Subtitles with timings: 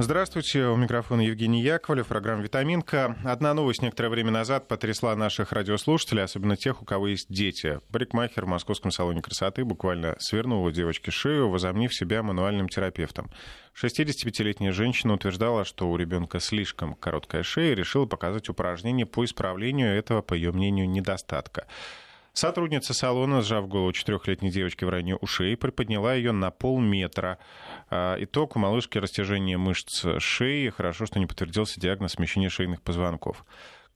[0.00, 3.16] Здравствуйте, у микрофона Евгений Яковлев, программа «Витаминка».
[3.24, 7.80] Одна новость некоторое время назад потрясла наших радиослушателей, особенно тех, у кого есть дети.
[7.90, 13.28] Парикмахер в московском салоне красоты буквально свернул у девочки шею, возомнив себя мануальным терапевтом.
[13.74, 19.98] 65-летняя женщина утверждала, что у ребенка слишком короткая шея и решила показать упражнение по исправлению
[19.98, 21.66] этого, по ее мнению, недостатка.
[22.38, 27.38] Сотрудница салона, сжав голову четырехлетней девочки в районе ушей, приподняла ее на полметра.
[27.90, 30.68] А, итог у малышки растяжение мышц шеи.
[30.68, 33.44] Хорошо, что не подтвердился диагноз смещения шейных позвонков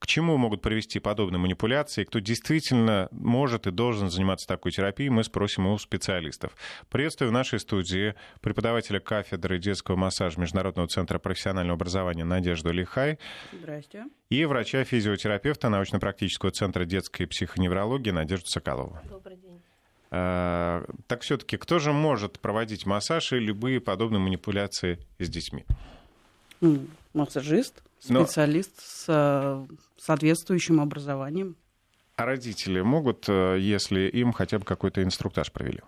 [0.03, 5.23] к чему могут привести подобные манипуляции, кто действительно может и должен заниматься такой терапией, мы
[5.23, 6.57] спросим у специалистов.
[6.89, 13.17] Приветствую в нашей студии преподавателя кафедры детского массажа Международного центра профессионального образования Надежду Лихай.
[13.53, 14.03] Здрасте.
[14.29, 18.99] И врача-физиотерапевта научно-практического центра детской психоневрологии Надежду Соколову.
[19.09, 19.61] Добрый день.
[20.11, 25.63] А, так все-таки, кто же может проводить массаж и любые подобные манипуляции с детьми?
[27.13, 28.83] Массажист, специалист Но...
[28.83, 29.65] с э,
[29.97, 31.55] соответствующим образованием.
[32.15, 35.79] А родители могут, э, если им хотя бы какой-то инструктаж провели?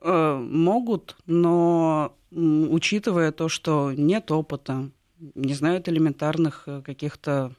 [0.00, 4.90] Э, могут, но учитывая то, что нет опыта,
[5.34, 7.52] не знают элементарных каких-то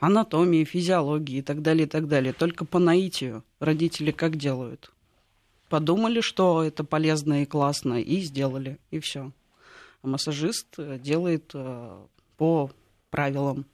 [0.00, 2.32] анатомии, физиологии и так далее, и так далее.
[2.32, 4.90] Только по наитию родители как делают?
[5.68, 9.32] Подумали, что это полезно и классно, и сделали, и все
[10.02, 12.06] массажист э, делает э,
[12.36, 12.70] по
[13.10, 13.66] правилам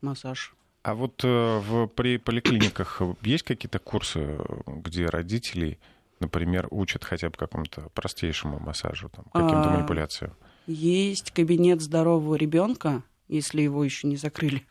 [0.00, 0.54] массаж.
[0.82, 5.78] А вот э, в, при поликлиниках есть какие-то курсы, где родителей,
[6.20, 10.34] например, учат хотя бы какому-то простейшему массажу, там, каким-то а, манипуляциям?
[10.66, 14.66] Есть кабинет здорового ребенка, если его еще не закрыли,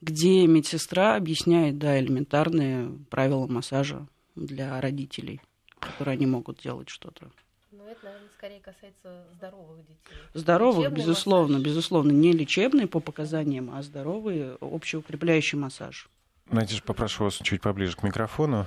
[0.00, 5.40] где медсестра объясняет, да, элементарные правила массажа для родителей,
[5.78, 7.30] которые они могут делать что-то.
[7.72, 10.16] Ну, это, наверное, скорее касается здоровых детей.
[10.34, 11.64] Здоровых, лечебный безусловно, массаж.
[11.66, 12.12] безусловно.
[12.12, 16.08] Не лечебный по показаниям, а здоровый общеукрепляющий массаж.
[16.50, 18.66] Надеюсь, попрошу вас чуть поближе к микрофону.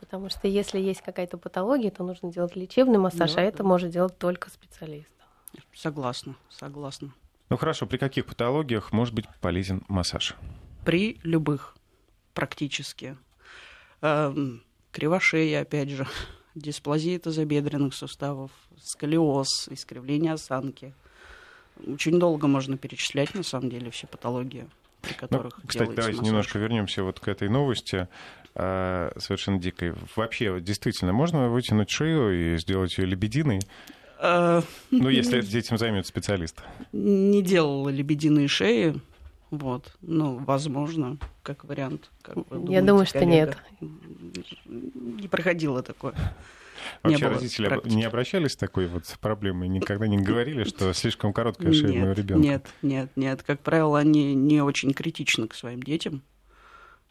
[0.00, 3.90] Потому что если есть какая-то патология, то нужно делать лечебный массаж, да, а это может
[3.90, 5.08] делать только специалист.
[5.72, 7.14] Согласна, согласна.
[7.48, 10.34] Ну хорошо, при каких патологиях может быть полезен массаж?
[10.84, 11.74] При любых,
[12.34, 13.16] практически.
[14.02, 16.06] Эм, кривошея, опять же,
[16.54, 18.50] дисплазия тазобедренных суставов,
[18.82, 20.94] сколиоз, искривление осанки.
[21.86, 24.66] Очень долго можно перечислять, на самом деле, все патологии,
[25.00, 26.26] при ну, которых ну, Кстати, давайте массаж.
[26.26, 28.08] немножко вернемся вот к этой новости,
[28.54, 29.94] э, совершенно дикой.
[30.14, 33.60] Вообще, действительно, можно вытянуть шею и сделать ее лебединой?
[34.18, 36.62] А, ну, если этим займется специалист.
[36.92, 39.00] Не делала лебединые шеи,
[39.52, 42.10] вот, ну, возможно, как вариант.
[42.22, 43.56] Как вы думаете, Я думаю, что коллега?
[43.80, 43.92] нет.
[44.64, 46.14] Не проходило такое.
[47.02, 47.92] Вообще не родители практики.
[47.92, 52.42] не обращались с такой вот проблемой, никогда не говорили, что слишком короткая шея моего ребенка?
[52.42, 53.42] Нет, нет, нет.
[53.42, 56.22] Как правило, они не очень критичны к своим детям.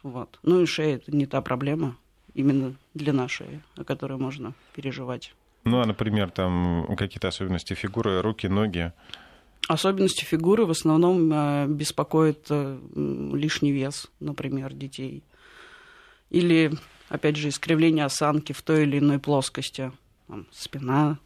[0.02, 0.40] Вот.
[0.42, 1.96] Ну и шея это не та проблема,
[2.34, 5.32] именно длина шеи, о которой можно переживать.
[5.62, 8.92] Ну, а, например, там какие-то особенности фигуры, руки, ноги?
[9.68, 15.22] Особенности фигуры в основном э, беспокоит э, лишний вес, например, детей.
[16.30, 16.72] Или,
[17.08, 19.92] опять же, искривление осанки в той или иной плоскости.
[20.26, 21.18] Там, спина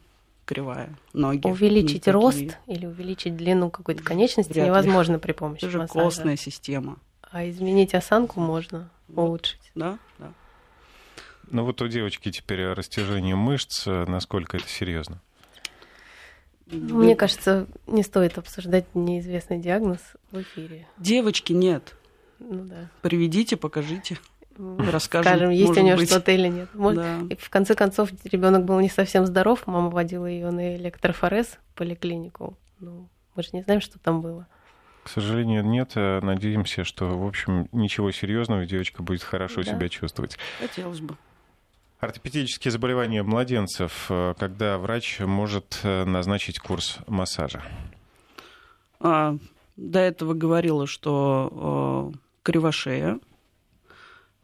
[0.45, 1.45] кривая, ноги.
[1.45, 2.13] Увеличить такие.
[2.13, 5.19] рост или увеличить длину какой-то конечности Вряд невозможно ли.
[5.19, 6.05] при помощи Это же массажа.
[6.05, 6.97] костная система.
[7.21, 9.59] А изменить осанку можно улучшить.
[9.75, 10.31] Да, да.
[11.49, 15.21] Ну вот у девочки теперь растяжение мышц, насколько это серьезно?
[16.71, 19.99] Мне кажется, не стоит обсуждать неизвестный диагноз
[20.31, 20.87] в эфире.
[20.97, 21.95] Девочки нет.
[22.39, 22.89] Ну да.
[23.01, 24.17] Приведите, покажите.
[24.57, 26.69] Расскажем, Скажем, есть у нее что-то или нет.
[26.73, 27.19] Может, да.
[27.29, 31.77] И в конце концов, ребенок был не совсем здоров, мама водила ее на электрофорез в
[31.77, 32.57] поликлинику.
[32.79, 34.47] Ну, мы же не знаем, что там было.
[35.03, 35.91] К сожалению, нет.
[35.95, 39.71] Надеемся, что, в общем, ничего серьезного, девочка будет хорошо да.
[39.71, 40.37] себя чувствовать.
[40.59, 41.15] Хотелось бы.
[41.99, 47.63] Ортопедические заболевания младенцев, э, когда врач может э, назначить курс массажа?
[48.99, 49.35] А,
[49.75, 53.19] до этого говорила, что э, кривошея,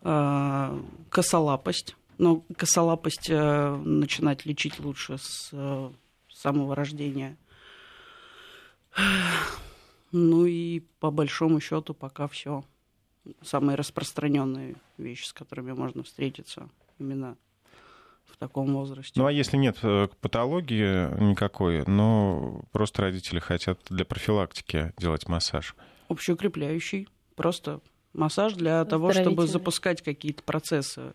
[0.02, 1.96] э, косолапость.
[2.18, 5.92] Но косолапость э, начинать лечить лучше с э,
[6.34, 7.38] самого рождения.
[10.12, 12.64] Ну и по большому счету пока все.
[13.42, 17.38] Самые распространенные вещи, с которыми можно встретиться именно
[18.26, 19.14] в таком возрасте.
[19.16, 25.76] Ну а если нет э, патологии никакой, но просто родители хотят для профилактики делать массаж?
[26.08, 27.08] Общеукрепляющий.
[27.36, 27.82] Просто
[28.14, 31.14] массаж для того, чтобы запускать какие-то процессы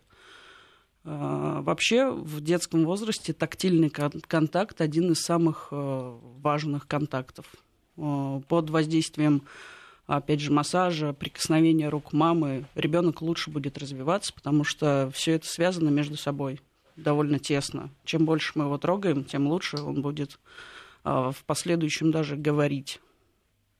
[1.05, 7.47] Вообще в детском возрасте тактильный контакт один из самых важных контактов.
[7.97, 9.45] Под воздействием
[10.17, 15.91] опять же, массажа, прикосновения рук мамы, ребенок лучше будет развиваться, потому что все это связано
[15.91, 16.61] между собой
[16.97, 17.91] довольно тесно.
[18.05, 20.41] Чем больше мы его трогаем, тем лучше он будет
[21.05, 23.01] а, в последующем даже говорить.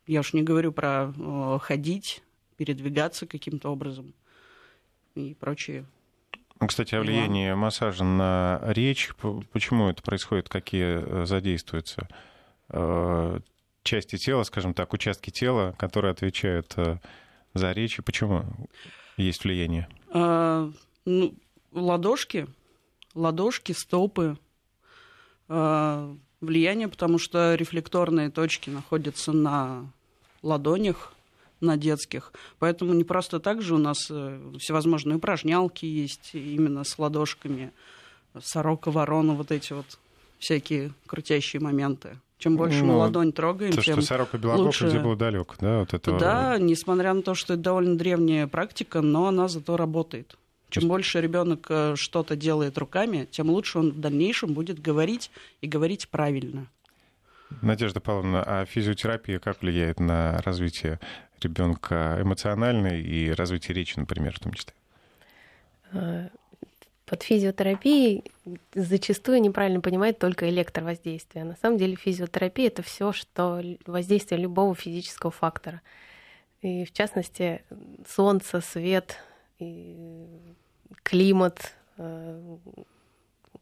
[0.07, 1.13] Я уж не говорю про
[1.61, 2.23] ходить,
[2.57, 4.15] передвигаться каким-то образом
[5.15, 5.85] и прочее.
[6.61, 9.11] Ну, кстати, о влиянии массажа на речь,
[9.53, 12.09] почему это происходит, какие э, задействуются
[12.69, 13.41] э,
[13.89, 16.99] части тела, скажем так, участки тела, которые отвечают э,
[17.55, 18.45] за речь, и почему
[19.17, 19.89] есть влияние?
[20.11, 20.71] А,
[21.05, 21.35] ну,
[21.73, 22.47] ладошки,
[23.15, 24.37] ладошки, стопы.
[25.49, 29.91] А, влияние, потому что рефлекторные точки находятся на
[30.43, 31.15] ладонях,
[31.61, 32.33] на детских.
[32.59, 37.73] Поэтому не просто так же у нас э, всевозможные упражнялки есть именно с ладошками,
[38.41, 39.99] сорока, ворона, вот эти вот
[40.39, 42.19] всякие крутящие моменты.
[42.39, 44.89] Чем больше ну, мы ладонь трогаем, то, тем что сорока лучше...
[44.89, 46.17] где был далек, да, вот это.
[46.19, 50.37] Да, несмотря на то, что это довольно древняя практика, но она зато работает.
[50.71, 50.89] Чем есть...
[50.89, 56.09] больше ребенок э, что-то делает руками, тем лучше он в дальнейшем будет говорить и говорить
[56.09, 56.69] правильно.
[57.63, 61.01] Надежда Павловна, а физиотерапия как влияет на развитие
[61.41, 64.75] ребенка эмоционально и развитие речи, например, в том числе?
[67.09, 68.23] Под физиотерапией
[68.75, 71.45] зачастую неправильно понимают только электровоздействие.
[71.45, 75.81] На самом деле физиотерапия это все, что воздействие любого физического фактора.
[76.61, 77.63] И в частности,
[78.07, 79.17] солнце, свет,
[81.03, 82.57] климат, э,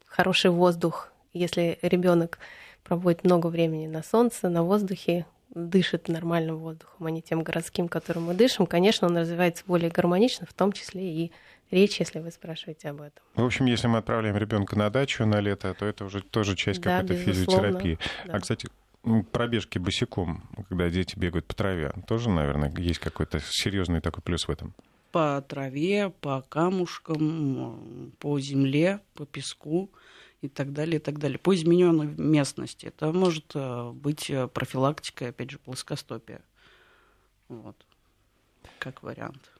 [0.06, 1.12] хороший воздух.
[1.32, 2.40] Если ребенок
[2.82, 5.25] проводит много времени на солнце, на воздухе,
[5.56, 10.46] дышит нормальным воздухом, а не тем городским, которым мы дышим, конечно, он развивается более гармонично,
[10.46, 11.32] в том числе и
[11.70, 13.24] речь, если вы спрашиваете об этом.
[13.34, 16.82] В общем, если мы отправляем ребенка на дачу на лето, то это уже тоже часть
[16.82, 17.98] да, какой-то физиотерапии.
[18.26, 18.34] Да.
[18.34, 18.68] А, кстати,
[19.32, 24.50] пробежки босиком, когда дети бегают по траве, тоже, наверное, есть какой-то серьезный такой плюс в
[24.50, 24.74] этом.
[25.10, 29.90] По траве, по камушкам, по земле, по песку
[30.42, 31.38] и так далее, и так далее.
[31.38, 32.86] По измененной местности.
[32.86, 36.40] Это может э, быть э, профилактика, опять же, плоскостопия.
[37.48, 37.76] Вот.
[38.78, 39.52] Как вариант.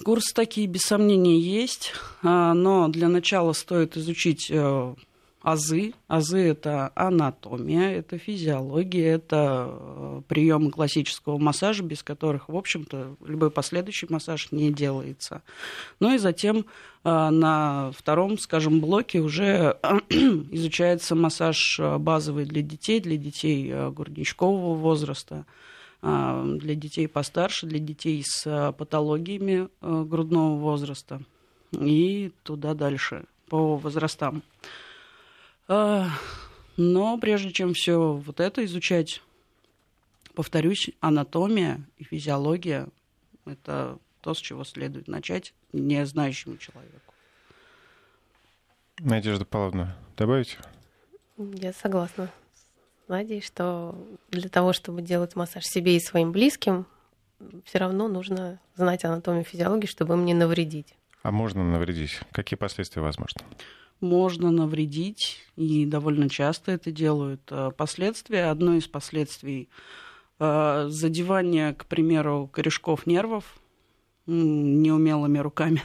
[0.03, 1.93] Курсы такие, без сомнения, есть,
[2.23, 4.95] а, но для начала стоит изучить э,
[5.47, 5.93] азы.
[6.09, 13.49] Азы– это анатомия, это физиология, это э, приемы классического массажа, без которых, в общем-то, любой
[13.49, 15.43] последующий массаж не делается.
[16.01, 16.65] Ну и затем
[17.05, 19.77] э, на втором, скажем, блоке уже
[20.09, 25.45] изучается массаж базовый для детей, для детей грудничкового возраста–
[25.99, 31.21] для детей постарше, для детей с патологиями грудного возраста
[31.71, 34.43] и туда дальше по возрастам.
[35.67, 39.21] Но прежде чем все вот это изучать,
[40.33, 42.87] повторюсь, анатомия и физиология–
[43.45, 47.13] это то, с чего следует начать не знающему человеку.
[48.99, 50.57] Надежда Павловна, добавите?
[51.37, 52.31] Я согласна.
[53.07, 53.95] Надей, что
[54.29, 56.85] для того, чтобы делать массаж себе и своим близким,
[57.63, 60.95] все равно нужно знать анатомию физиологии, чтобы им не навредить.
[61.23, 62.19] А можно навредить?
[62.31, 63.41] Какие последствия возможны?
[63.99, 67.41] Можно навредить, и довольно часто это делают.
[67.49, 69.69] Э, последствия, одно из последствий
[70.39, 73.59] э, задевание, к примеру, корешков нервов
[74.27, 75.81] неумелыми руками.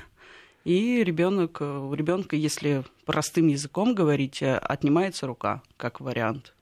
[0.65, 6.55] И ребенок, э, у ребенка, если простым языком говорить, отнимается рука, как вариант.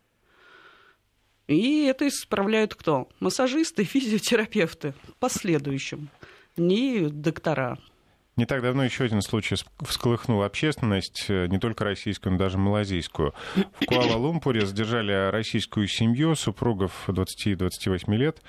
[1.49, 3.09] И это исправляют кто?
[3.19, 4.95] Массажисты, физиотерапевты.
[5.19, 6.11] Последующим.
[6.57, 7.77] Не доктора.
[8.41, 13.35] Не так давно еще один случай всколыхнул общественность, э, не только российскую, но даже малазийскую.
[13.55, 18.41] В Куала-Лумпуре задержали российскую семью супругов 20 28 лет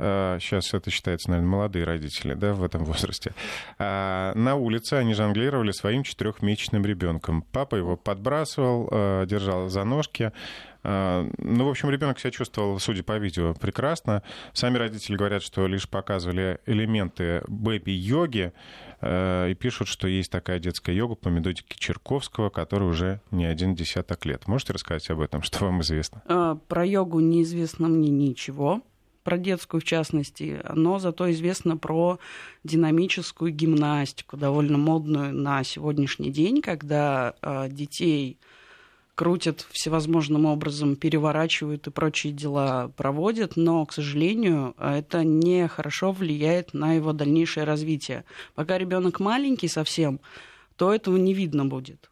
[0.00, 3.32] сейчас а, это считается, наверное, молодые родители, да, в этом возрасте,
[3.78, 7.42] а, на улице они жонглировали своим четырехмесячным ребенком.
[7.52, 10.32] Папа его подбрасывал, а, держал за ножки.
[10.82, 14.22] Ну, в общем, ребенок себя чувствовал, судя по видео, прекрасно.
[14.52, 18.52] Сами родители говорят, что лишь показывали элементы бэби-йоги
[19.02, 24.24] и пишут, что есть такая детская йога по методике Черковского, которая уже не один десяток
[24.24, 24.46] лет.
[24.46, 26.58] Можете рассказать об этом, что вам известно?
[26.68, 28.82] Про йогу неизвестно мне ничего
[29.22, 32.18] про детскую в частности, но зато известно про
[32.64, 38.38] динамическую гимнастику, довольно модную на сегодняшний день, когда э, детей
[39.20, 46.72] крутят всевозможным образом, переворачивают и прочие дела проводят, но, к сожалению, это не хорошо влияет
[46.72, 48.24] на его дальнейшее развитие.
[48.54, 50.20] Пока ребенок маленький совсем,
[50.76, 52.10] то этого не видно будет.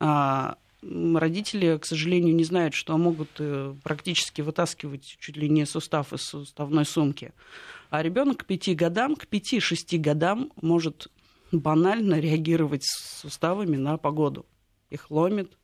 [0.00, 6.12] А родители, к сожалению, не знают, что могут э, практически вытаскивать чуть ли не сустав
[6.12, 7.32] из суставной сумки.
[7.88, 11.10] А ребенок к пяти годам, к пяти-шести годам может
[11.52, 14.44] банально реагировать суставами на погоду.
[14.90, 15.56] Их ломит,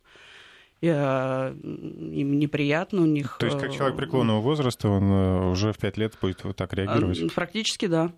[0.80, 3.36] им неприятно у них.
[3.38, 5.10] То есть, как человек э, преклонного возраста, он
[5.50, 7.34] уже в пять лет будет вот так реагировать?
[7.34, 8.12] Практически, да.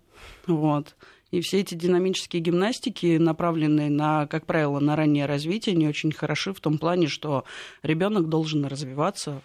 [0.45, 0.95] Вот.
[1.31, 6.53] И все эти динамические гимнастики, направленные на, как правило, на раннее развитие, не очень хороши
[6.53, 7.43] в том плане, что
[7.83, 9.41] ребенок должен развиваться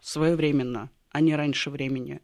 [0.00, 2.20] своевременно, а не раньше времени.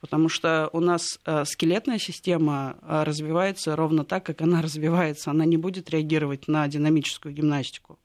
[0.00, 5.30] Потому что у нас э, скелетная система э, развивается ровно так, как она развивается.
[5.30, 7.98] Она не будет реагировать на динамическую гимнастику.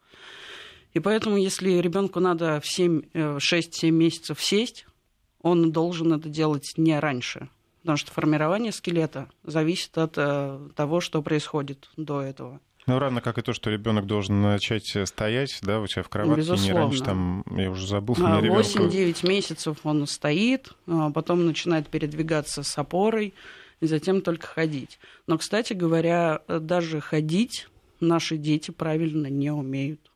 [0.94, 4.86] И поэтому, если ребенку надо в 6-7 э, месяцев сесть,
[5.42, 7.50] он должен это делать не раньше,
[7.82, 12.60] Потому что формирование скелета зависит от э, того, что происходит до этого.
[12.88, 16.42] Ну, равно как и то, что ребенок должен начать стоять, да, у тебя в кроватке,
[16.42, 16.66] Безусловно.
[16.66, 21.88] не раньше, там, я уже забыл, у меня 8-9 месяцев он стоит, а потом начинает
[21.88, 23.34] передвигаться с опорой,
[23.80, 25.00] и затем только ходить.
[25.28, 27.68] Но, кстати говоря, даже ходить
[28.00, 30.09] наши дети правильно не умеют.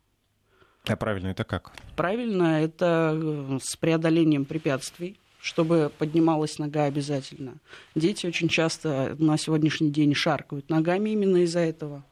[0.86, 1.72] А правильно это как?
[1.96, 7.56] Правильно это э, с преодолением препятствий чтобы поднималась нога обязательно.
[7.96, 12.06] Дети очень часто на сегодняшний день шаркают ногами именно из-за этого,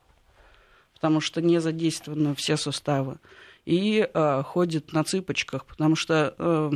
[0.96, 3.20] потому что не задействованы все суставы.
[3.64, 6.72] И э, ходят на цыпочках, потому что э,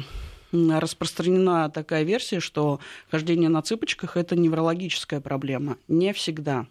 [0.53, 2.79] распространена такая версия, что
[3.11, 5.77] хождение на цыпочках это неврологическая проблема.
[5.89, 6.67] Не всегда.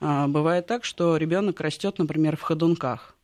[0.00, 3.16] А, бывает так, что ребенок растет, например, в ходунках.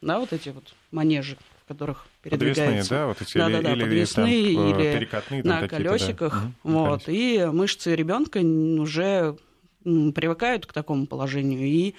[0.00, 1.36] Да, вот эти вот манежи
[1.70, 2.64] которых передвигаются.
[2.64, 5.68] Подвесные, да, вот эти, да, или, да, да, или, подвесные там, э, или перекатные, на
[5.68, 6.32] колесиках.
[6.32, 6.50] Да.
[6.64, 9.36] Вот, и мышцы ребенка уже
[9.84, 11.60] привыкают к такому положению.
[11.60, 11.94] И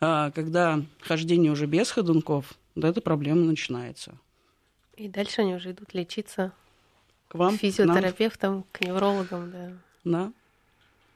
[0.00, 4.14] а, когда хождение уже без ходунков, вот эта проблема начинается.
[4.96, 6.52] И дальше они уже идут лечиться
[7.26, 9.72] к вам, к физиотерапевтам, к неврологам, да.
[10.04, 10.32] Да.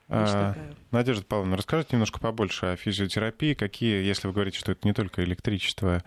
[0.08, 0.54] А,
[0.90, 3.54] Надежда Павловна, расскажите немножко побольше о физиотерапии.
[3.54, 6.02] Какие, если вы говорите, что это не только электричество,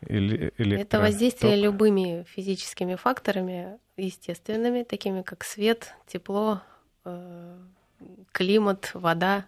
[0.00, 0.78] электро...
[0.78, 1.64] Это воздействие ток.
[1.64, 6.62] любыми физическими факторами, естественными, такими как свет, тепло,
[7.04, 7.58] э,
[8.32, 9.46] климат, вода,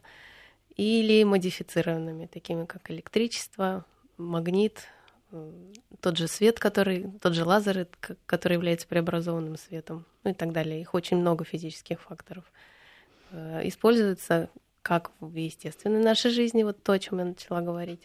[0.76, 3.85] или модифицированными, такими как электричество,
[4.16, 4.85] магнит,
[5.33, 5.52] э,
[6.00, 7.88] тот же свет, который, тот же лазер,
[8.26, 10.80] который является преобразованным светом, ну и так далее.
[10.80, 12.45] Их очень много физических факторов.
[13.31, 14.51] Э, используется
[14.83, 18.01] как в естественной нашей жизни, вот то, о чем я начала говорить,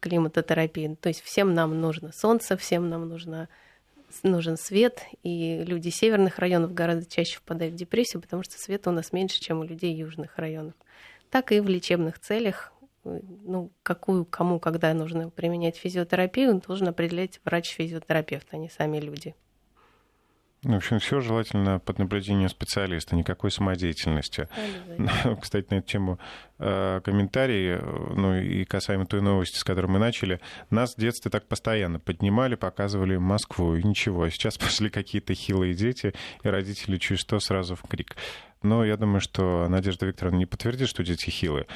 [0.00, 0.96] климатотерапии.
[1.00, 3.48] То есть всем нам нужно солнце, всем нам нужно,
[4.22, 8.92] нужен свет, и люди северных районов гораздо чаще впадают в депрессию, потому что света у
[8.92, 10.74] нас меньше, чем у людей южных районов.
[11.30, 12.72] Так и в лечебных целях
[13.04, 19.34] ну, какую, кому, когда нужно применять физиотерапию, должен определять врач-физиотерапевт, а не сами люди.
[20.66, 24.48] В общем, все желательно под наблюдением специалиста, никакой самодеятельности.
[25.40, 26.18] Кстати, на эту тему
[26.58, 27.80] э, комментарии,
[28.16, 30.40] ну и касаемо той новости, с которой мы начали.
[30.70, 34.24] Нас в детстве так постоянно поднимали, показывали Москву, и ничего.
[34.24, 38.16] А сейчас пошли какие-то хилые дети, и родители чуть что сразу в крик.
[38.64, 41.68] Но я думаю, что Надежда Викторовна не подтвердит, что дети хилые.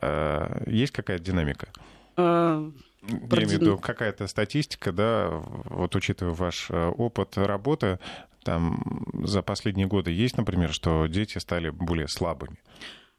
[0.00, 1.68] Э, есть какая-то динамика?
[2.16, 7.98] Я имею в виду какая-то статистика, да, вот учитывая ваш э, опыт работы,
[8.44, 12.58] там за последние годы есть, например, что дети стали более слабыми?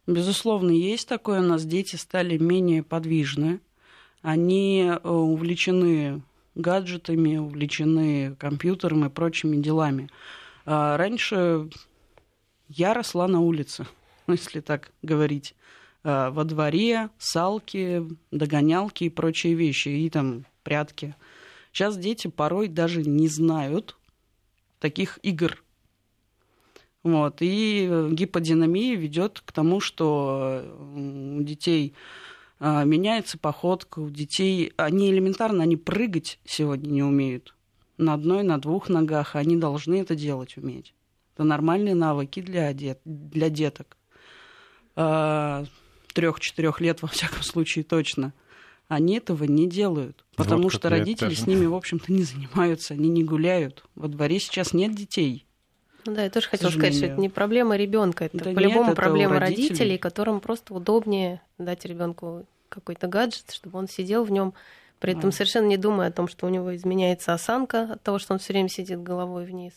[0.06, 1.40] Безусловно, есть такое.
[1.40, 3.62] У нас дети стали менее подвижны.
[4.22, 6.22] Они э, увлечены
[6.56, 10.10] гаджетами, увлечены компьютером и прочими делами.
[10.66, 11.70] А раньше
[12.68, 13.86] я росла на улице,
[14.28, 15.56] если так говорить.
[16.04, 21.16] э, во дворе, салки, догонялки и прочие вещи, и там прятки.
[21.72, 23.98] Сейчас дети порой даже не знают
[24.84, 25.64] таких игр.
[27.04, 27.38] Вот.
[27.40, 30.62] И гиподинамия ведет к тому, что
[30.94, 31.94] у детей
[32.60, 37.56] а, меняется походка, у детей, они элементарно, они прыгать сегодня не умеют.
[37.98, 40.94] На одной, на двух ногах, они должны это делать уметь.
[41.34, 43.96] Это нормальные навыки для, дет, для деток.
[44.98, 45.64] А,
[46.14, 48.34] Трех-четырех лет, во всяком случае, точно.
[48.88, 51.42] Они этого не делают, потому вот что родители даже.
[51.42, 53.86] с ними, в общем-то, не занимаются, они не гуляют.
[53.96, 55.46] Во дворе сейчас нет детей.
[56.06, 58.96] Ну да, я тоже хотела сказать, что это не проблема ребенка, это да по-любому нет,
[58.96, 59.70] проблема родителей.
[59.70, 64.54] родителей, которым просто удобнее дать ребенку какой-то гаджет, чтобы он сидел в нем,
[65.00, 68.34] при этом совершенно не думая о том, что у него изменяется осанка от того, что
[68.34, 69.74] он все время сидит головой вниз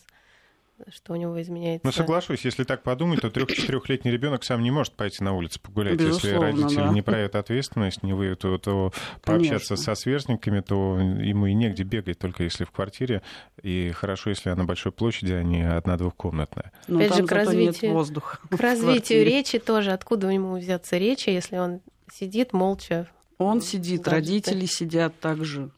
[0.93, 1.85] что у него изменяется.
[1.85, 5.97] Ну, соглашусь, если так подумать, то трех-четырехлетний ребенок сам не может пойти на улицу погулять.
[5.97, 6.93] Безусловно, если родители да.
[6.93, 8.93] не проявят ответственность, не выявят, то, то
[9.23, 13.21] пообщаться со сверстниками, то ему и негде бегать, только если в квартире.
[13.61, 16.71] И хорошо, если она на большой площади, а не одна-двухкомнатная.
[16.87, 19.91] Но Опять же, к развитию, воздуха к развитию речи тоже.
[19.91, 21.81] Откуда ему взяться речи, если он
[22.11, 23.07] сидит молча?
[23.37, 24.09] Он сидит, гаджеты.
[24.09, 25.69] родители сидят также.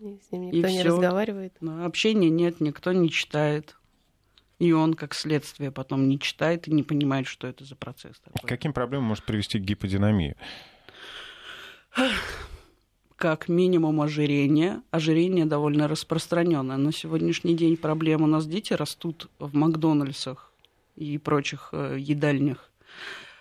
[0.00, 0.88] И с ним никто и не всё.
[0.88, 1.54] разговаривает.
[1.60, 3.76] Но общения нет, никто не читает.
[4.62, 8.20] И он, как следствие, потом не читает и не понимает, что это за процесс.
[8.20, 8.48] Такой.
[8.48, 10.36] Каким проблемам может привести к гиподинамии?
[13.16, 14.82] Как минимум ожирение.
[14.92, 16.76] Ожирение довольно распространенное.
[16.76, 20.52] На сегодняшний день проблема у нас дети растут в Макдональдсах
[20.94, 22.70] и прочих э, едальнях.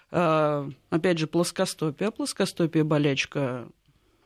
[0.09, 2.09] Э, опять же, плоскостопие.
[2.09, 3.67] Плоскостопие болячка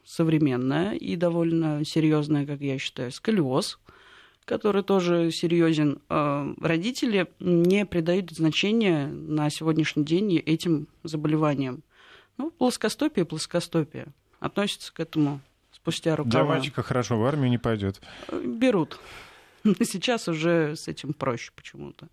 [0.06, 3.80] современная и довольно серьезная, как я считаю, сколиоз–
[4.46, 11.84] который тоже серьезен, а, родители не придают значения на сегодняшний день этим заболеваниям.
[12.38, 14.08] Ну, плоскостопие, плоскостопие.
[14.40, 16.32] Относятся к этому спустя рукава.
[16.32, 18.02] Для мальчика хорошо, в армию не пойдет.
[18.32, 19.00] Берут.
[19.64, 22.08] Сейчас уже с этим проще почему-то.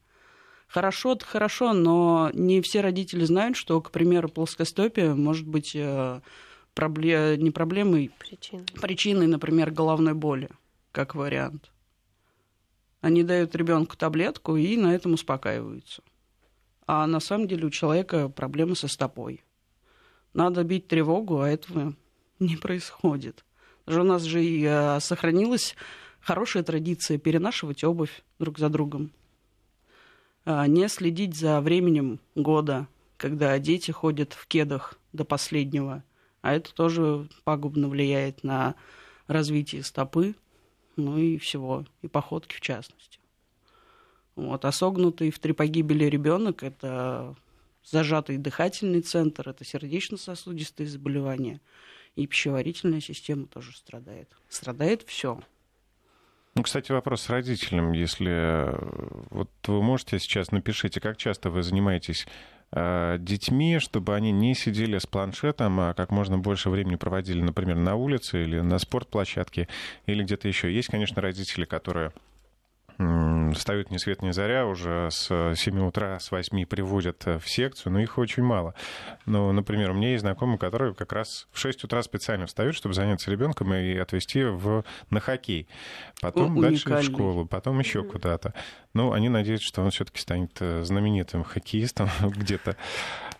[0.69, 6.21] Хорошо, это хорошо, но не все родители знают, что, к примеру, плоскостопие может быть э,
[6.73, 7.37] пробле...
[7.37, 8.65] не проблемой, причиной.
[8.81, 10.49] причиной, например, головной боли,
[10.91, 11.72] как вариант.
[13.03, 16.03] Они дают ребенку таблетку и на этом успокаиваются.
[16.87, 19.43] А на самом деле у человека проблемы со стопой.
[20.35, 21.95] Надо бить тревогу, а этого
[22.39, 23.45] не происходит.
[23.87, 25.75] Даже у нас же и а, сохранилась
[26.21, 29.11] хорошая традиция перенашивать обувь друг за другом.
[30.45, 32.87] А, не следить за временем года,
[33.17, 36.05] когда дети ходят в кедах до последнего.
[36.41, 38.77] А это тоже пагубно влияет на
[39.27, 40.37] развитие стопы,
[40.97, 43.19] ну и всего, и походки в частности.
[44.35, 44.65] Вот.
[44.65, 47.35] А согнутый в три погибели ребенок это
[47.85, 51.61] зажатый дыхательный центр, это сердечно-сосудистые заболевания.
[52.15, 54.29] И пищеварительная система тоже страдает.
[54.49, 55.41] Страдает все.
[56.55, 57.93] Ну, кстати, вопрос с родителем.
[57.93, 58.79] Если э,
[59.31, 62.27] вот вы можете сейчас напишите, как часто вы занимаетесь
[62.75, 67.97] детьми, чтобы они не сидели с планшетом, а как можно больше времени проводили, например, на
[67.97, 69.69] улице или на спортплощадке
[70.07, 70.73] или где-то еще.
[70.73, 72.13] Есть, конечно, родители, которые
[73.55, 77.93] встают ни свет ни заря, уже с 7 утра, с 8 приводят э, в секцию,
[77.93, 78.75] но их очень мало.
[79.27, 82.95] Ну, например, у меня есть знакомые, которые как раз в 6 утра специально встают, чтобы
[82.95, 85.69] заняться ребенком и отвезти в, на хоккей.
[86.21, 88.55] Потом О, дальше в школу, потом еще куда-то.
[88.95, 92.77] Ну, они надеются, что он все-таки станет э, знаменитым хоккеистом где-то.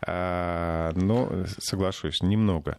[0.03, 2.79] А, но, соглашусь, немного.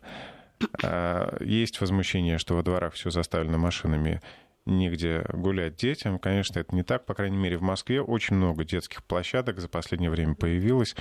[0.84, 4.22] А, есть возмущение, что во дворах все заставлено машинами
[4.66, 6.20] негде гулять детям.
[6.20, 7.06] Конечно, это не так.
[7.06, 10.96] По крайней мере, в Москве очень много детских площадок за последнее время появилось.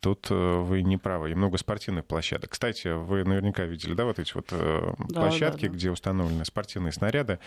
[0.00, 1.32] Тут э, вы не правы.
[1.32, 2.50] И много спортивных площадок.
[2.50, 5.74] Кстати, вы наверняка видели, да, вот эти вот э, да, площадки, да, да.
[5.74, 7.40] где установлены спортивные снаряды.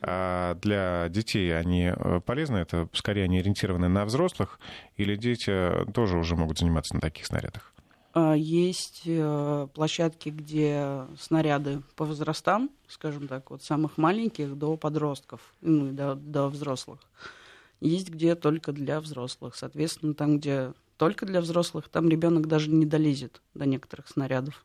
[0.00, 2.56] А для детей они э, полезны?
[2.56, 4.58] Это скорее они ориентированы на взрослых?
[4.96, 5.52] Или дети
[5.92, 7.67] тоже уже могут заниматься на таких снарядах?
[8.12, 15.40] А, есть э, площадки, где снаряды по возрастам, скажем так, от самых маленьких до подростков,
[15.60, 17.00] ну, до, до взрослых.
[17.80, 19.54] Есть где только для взрослых.
[19.54, 24.64] Соответственно, там, где только для взрослых, там ребенок даже не долезет до некоторых снарядов.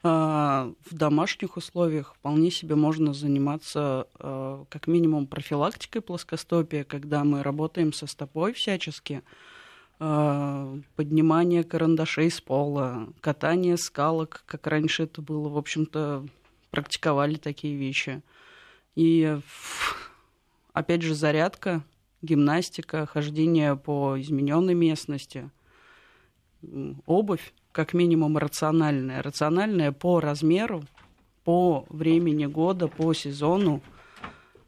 [0.04, 7.44] Э, В домашних условиях вполне себе можно заниматься э, как минимум профилактикой плоскостопия, когда мы
[7.44, 9.22] работаем со стопой всячески.
[10.00, 16.26] Поднимание карандашей с пола, катание скалок, как раньше это было, в общем-то,
[16.74, 18.24] практиковали такие вещи.
[18.96, 19.38] И
[20.74, 21.84] опять же зарядка,
[22.24, 25.52] гимнастика, хождение по измененной местности,
[27.06, 29.22] обувь, как минимум рациональная.
[29.22, 30.84] Рациональная по размеру,
[31.44, 33.84] по времени года, по сезону.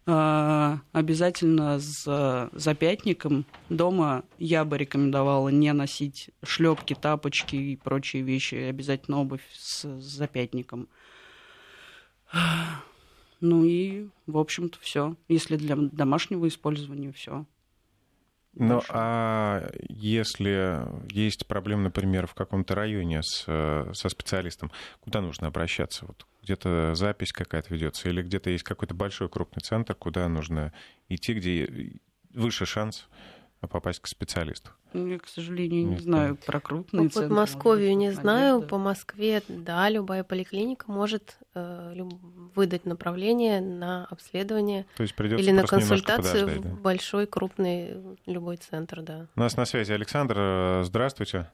[0.06, 3.48] А, Обязательно с запятником.
[3.70, 8.56] Дома я бы рекомендовала не носить шлепки, тапочки и прочие вещи.
[8.56, 10.88] Обязательно обувь с запятником.
[13.42, 15.16] Ну и, в общем-то, все.
[15.28, 17.46] Если для домашнего использования, все.
[18.54, 24.72] Ну, а если есть проблемы, например, в каком-то районе с, со специалистом,
[25.02, 26.06] куда нужно обращаться?
[26.06, 30.72] Вот где-то запись какая-то ведется, или где-то есть какой-то большой крупный центр, куда нужно
[31.10, 32.00] идти, где
[32.34, 33.08] выше шанс
[33.68, 34.72] попасть к специалисту?
[34.94, 37.30] Ну, Я, к сожалению, не Нет, знаю про крупные По центры.
[37.30, 41.94] Подмосковью может не знаю, по Москве, да, любая поликлиника может э,
[42.56, 46.70] выдать направление на обследование То есть придется или на консультацию да?
[46.70, 49.28] в большой, крупный, любой центр, да.
[49.36, 50.36] У нас на связи Александр.
[50.38, 51.50] Э, Здравствуйте.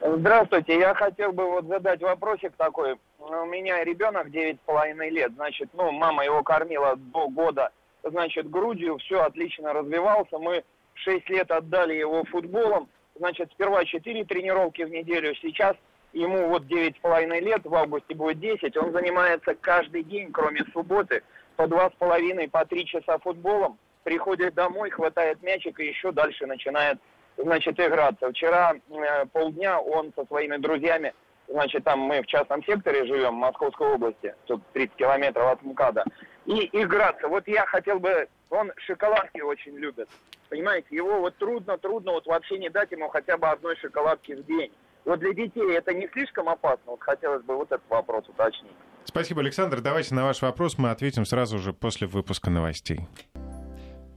[0.00, 2.96] Здравствуйте, я хотел бы вот задать вопросик такой.
[3.18, 7.70] У меня ребенок девять с половиной лет, значит, ну, мама его кормила до года,
[8.10, 10.38] значит, грудью, все отлично развивался.
[10.38, 15.76] Мы шесть лет отдали его футболом, значит, сперва четыре тренировки в неделю, сейчас
[16.12, 20.64] ему вот девять с половиной лет, в августе будет 10, он занимается каждый день, кроме
[20.72, 21.22] субботы,
[21.56, 26.46] по два с половиной, по три часа футболом, приходит домой, хватает мячик и еще дальше
[26.46, 26.98] начинает
[27.36, 28.30] значит, играться.
[28.30, 31.14] Вчера э, полдня он со своими друзьями,
[31.48, 36.04] значит, там мы в частном секторе живем, в Московской области, тут 30 километров от МКАДа,
[36.48, 37.28] и играться.
[37.28, 40.08] Вот я хотел бы, он шоколадки очень любит,
[40.48, 44.46] понимаете, его вот трудно, трудно вот вообще не дать ему хотя бы одной шоколадки в
[44.46, 44.72] день.
[45.04, 46.92] Вот для детей это не слишком опасно?
[46.92, 48.72] Вот хотелось бы вот этот вопрос уточнить.
[49.04, 49.80] Спасибо, Александр.
[49.80, 53.00] Давайте на ваш вопрос мы ответим сразу же после выпуска новостей.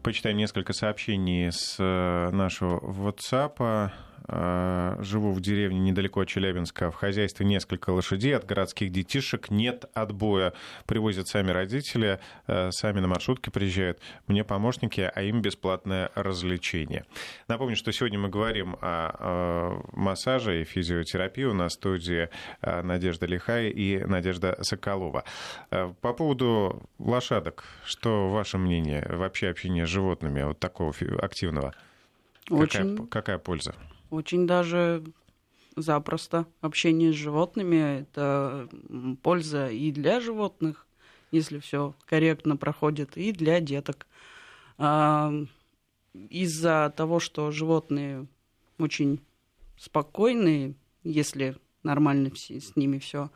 [0.04, 3.92] Почитаем несколько сообщений с э, нашего WhatsApp.
[4.32, 6.90] Э, Живу в деревне недалеко от Челябинска.
[6.90, 8.36] В хозяйстве несколько лошадей.
[8.36, 10.54] От городских детишек нет отбоя.
[10.86, 14.00] Привозят сами родители, э, сами на маршрутке приезжают.
[14.28, 17.06] Мне помощники, а им бесплатное развлечение.
[17.50, 21.44] Напомню, что сегодня мы говорим о массаже и физиотерапии.
[21.44, 22.30] У нас в студии
[22.62, 25.26] э, Надежда Лихай и Надежда Соколова.
[25.70, 29.06] По поводу лошадок, что ваше мнение?
[29.10, 31.74] Вообще общение с животными, вот такого активного?
[32.50, 33.76] Очень, Какая, какая польза?
[34.12, 35.04] Очень даже
[35.76, 36.46] запросто.
[36.62, 38.70] Общение с животными– это
[39.24, 40.86] польза и для животных,
[41.32, 44.06] если все корректно проходит, и для деток.
[44.78, 45.34] А,
[46.14, 48.28] Из-за того, что животные
[48.78, 49.22] очень
[49.78, 53.32] спокойные, если нормально с ними все,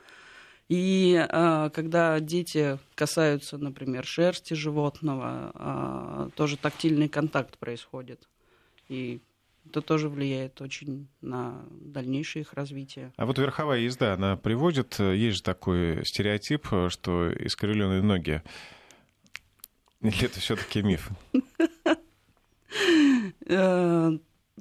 [0.68, 8.28] и а, когда дети касаются, например, шерсти животного, а, тоже тактильный контакт происходит.
[8.90, 9.22] И
[9.68, 13.12] это тоже влияет очень на дальнейшее их развитие.
[13.18, 18.42] А вот верховая езда, она приводит, э, есть же такой стереотип, э, что искривленные ноги.
[20.02, 21.10] Или это все-таки миф?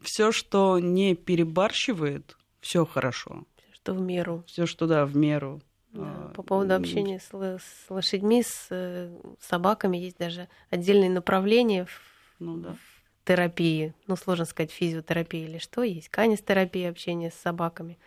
[0.03, 3.45] Все, что не перебарщивает, все хорошо.
[3.73, 4.45] Что в меру.
[4.47, 5.61] Все, что да, в меру.
[5.93, 11.85] Да, А, По поводу общения с, с лошадьми, с э, собаками есть даже отдельные направления
[11.87, 12.01] в
[12.41, 12.77] Ну да.
[13.25, 13.95] Терапии.
[14.07, 15.83] Ну, сложно сказать, физиотерапия или что.
[15.83, 17.99] Есть канистерапия, общение с собаками.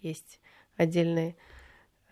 [0.00, 0.40] Есть
[0.76, 1.36] отдельные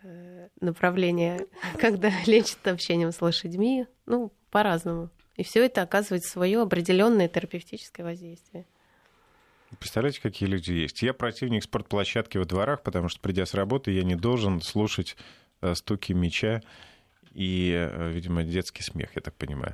[0.03, 1.45] э, направления,
[1.79, 5.09] когда лечат общением с лошадьми, ну, по-разному.
[5.35, 8.65] И все это оказывает свое определенное терапевтическое воздействие.
[9.79, 11.01] Представляете, какие люди есть?
[11.01, 15.15] Я противник спортплощадки во дворах, потому что, придя с работы, я не должен слушать
[15.61, 16.61] э, стуки мяча
[17.33, 19.73] и, э, видимо, детский смех, я так понимаю.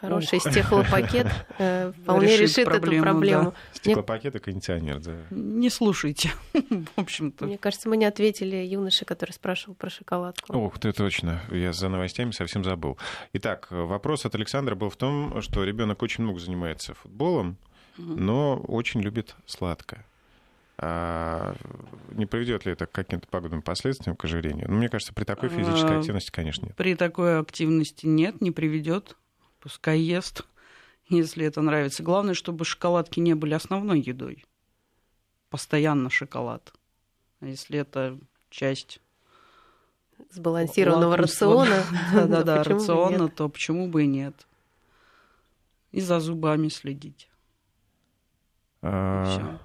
[0.00, 0.50] Хороший Ух.
[0.50, 1.26] стеклопакет
[1.58, 3.44] э, вполне решит, проблему, эту проблему.
[3.44, 3.56] Да.
[3.74, 5.12] Стеклопакет и кондиционер, да.
[5.30, 7.44] Не слушайте, в общем-то.
[7.44, 10.56] Мне кажется, мы не ответили юноше, который спрашивал про шоколадку.
[10.56, 11.42] Ох, ты точно.
[11.50, 12.96] Я за новостями совсем забыл.
[13.34, 17.58] Итак, вопрос от Александра был в том, что ребенок очень много занимается футболом,
[17.98, 20.06] но очень любит сладкое.
[20.82, 21.54] А
[22.12, 24.66] не приведет ли это к каким-то пагубным последствиям к ожирению?
[24.70, 26.76] Ну, мне кажется, при такой физической а, активности, конечно, нет.
[26.76, 29.18] При такой активности нет, не приведет.
[29.60, 30.46] Пускай ест,
[31.08, 32.02] если это нравится.
[32.02, 34.44] Главное, чтобы шоколадки не были основной едой.
[35.50, 36.72] Постоянно шоколад.
[37.40, 38.18] А если это
[38.48, 39.00] часть
[40.30, 44.46] сбалансированного рациона, да-да-да, рациона, то почему бы и нет?
[45.92, 47.28] И за зубами следить.
[48.82, 49.58] А,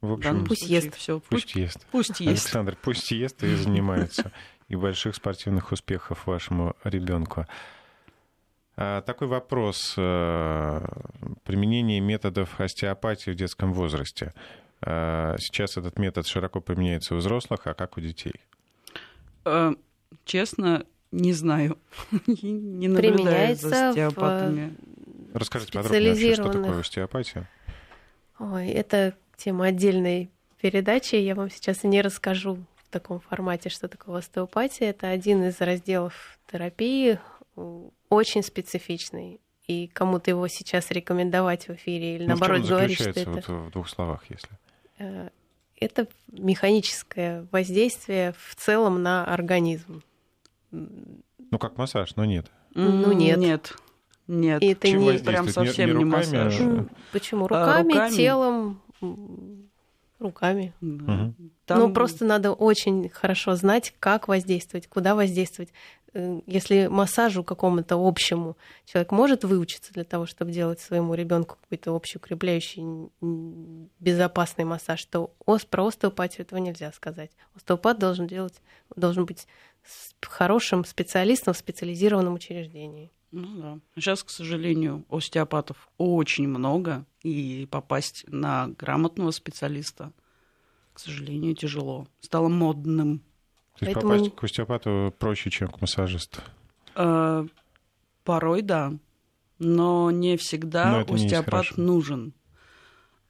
[0.00, 0.94] в общем, пусть ест.
[0.96, 1.86] Все, пусть, пусть ест.
[1.90, 2.46] Пусть ест.
[2.46, 4.32] Александр, пусть ест и занимается.
[4.68, 7.46] И больших спортивных успехов вашему ребенку.
[8.76, 9.94] А, такой вопрос.
[9.96, 10.80] Э,
[11.44, 14.32] применение методов остеопатии в детском возрасте.
[14.80, 18.34] А, сейчас этот метод широко применяется у взрослых, а как у детей?
[19.44, 19.72] Э,
[20.24, 21.78] честно, не знаю.
[22.26, 24.74] не наблюдаю за остеопатами.
[25.34, 27.48] Расскажите подробнее, что такое остеопатия.
[28.38, 30.30] Ой, это тема отдельной
[30.60, 31.16] передачи.
[31.16, 34.90] Я вам сейчас не расскажу в таком формате, что такое остеопатия.
[34.90, 37.18] Это один из разделов терапии,
[38.12, 39.40] очень специфичный.
[39.66, 43.30] И кому-то его сейчас рекомендовать в эфире или ну, наоборот говорить, что это...
[43.30, 44.50] Вот в двух словах, если...
[44.98, 45.30] Э,
[45.76, 50.02] это механическое воздействие в целом на организм.
[50.70, 52.50] Ну, как массаж, но нет.
[52.74, 53.38] Ну, нет.
[53.38, 53.76] Нет.
[54.28, 56.54] Нет, и это не прям совсем не, не, массаж.
[56.60, 56.86] А...
[57.10, 57.48] Почему?
[57.48, 58.82] Руками, а, руками, телом,
[60.22, 60.72] руками.
[60.80, 61.34] Угу.
[61.66, 61.78] Там...
[61.78, 65.72] Ну, просто надо очень хорошо знать, как воздействовать, куда воздействовать.
[66.14, 71.94] Э, если массажу какому-то общему человек может выучиться для того, чтобы делать своему ребенку какой-то
[71.94, 73.10] общеукрепляющий
[74.00, 75.34] безопасный массаж, то
[75.70, 77.30] про остеопатию этого нельзя сказать.
[77.54, 78.60] Остеопат должен делать,
[78.94, 79.46] должен быть
[80.20, 83.10] хорошим специалистом в специализированном учреждении.
[83.32, 83.78] Ну да.
[83.94, 90.12] Сейчас, к сожалению, остеопатов очень много, и попасть на грамотного специалиста,
[90.92, 92.06] к сожалению, тяжело.
[92.20, 93.20] Стало модным.
[93.78, 94.14] То есть Поэтому...
[94.14, 96.42] попасть к остеопату проще, чем к массажисту?
[96.94, 97.46] Э,
[98.24, 98.92] порой да,
[99.58, 102.34] но не всегда но остеопат не нужен.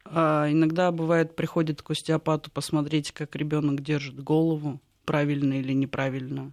[0.05, 6.51] А иногда бывает, приходит к остеопату посмотреть, как ребенок держит голову, правильно или неправильно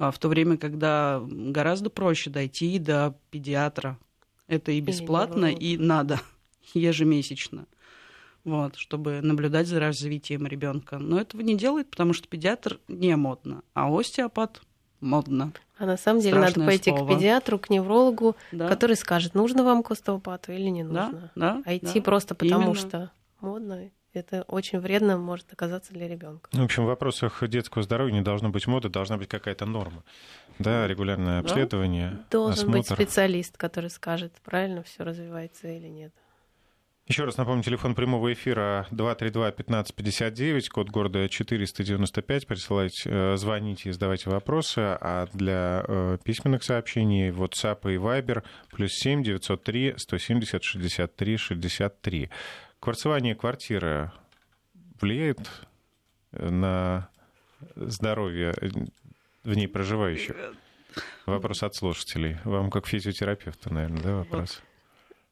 [0.00, 3.98] а в то время, когда гораздо проще дойти до педиатра.
[4.48, 6.20] Это и бесплатно, и надо
[6.74, 7.66] ежемесячно.
[8.42, 10.98] Вот, чтобы наблюдать за развитием ребенка.
[10.98, 14.62] Но этого не делает, потому что педиатр не модно, а остеопат
[15.00, 15.52] модно.
[15.76, 17.04] А на самом деле Страшное надо пойти слово.
[17.04, 18.68] к педиатру, к неврологу, да.
[18.68, 21.30] который скажет, нужно вам к остеопату или не нужно.
[21.36, 22.02] Да, да, а идти да.
[22.02, 22.74] просто потому, Именно.
[22.74, 23.10] что
[23.42, 26.48] модно это очень вредно может оказаться для ребенка.
[26.52, 30.04] Ну, в общем, в вопросах детского здоровья не должно быть моды, должна быть какая-то норма.
[30.58, 32.18] Да, регулярное обследование.
[32.30, 32.78] Должен осмотр.
[32.78, 36.12] быть специалист, который скажет, правильно все развивается или нет.
[37.10, 42.46] Еще раз напомню, телефон прямого эфира 232-1559, код города 495.
[42.46, 44.78] Присылайте, э, звоните и задавайте вопросы.
[44.78, 52.30] А для э, письменных сообщений WhatsApp и Viber плюс 7 903 170 63 63.
[52.80, 54.10] Кварцевание квартиры
[55.00, 55.38] влияет
[56.32, 57.10] на
[57.76, 58.54] здоровье
[59.44, 60.34] в ней проживающих?
[61.26, 62.38] Вопрос от слушателей.
[62.44, 64.62] Вам как физиотерапевту, наверное, да, вопрос?